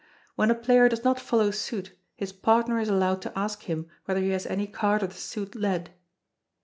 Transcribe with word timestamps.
When 0.35 0.49
a 0.49 0.55
player 0.55 0.89
does 0.89 1.03
not 1.03 1.19
follow 1.19 1.51
suit 1.51 1.95
his 2.15 2.33
partner 2.33 2.79
is 2.79 2.89
allowed 2.89 3.21
to 3.21 3.37
ask 3.37 3.61
him 3.61 3.85
whether 4.05 4.19
he 4.19 4.29
has 4.29 4.47
any 4.47 4.65
card 4.65 5.03
of 5.03 5.09
the 5.09 5.15
suit 5.19 5.53
led. 5.53 5.91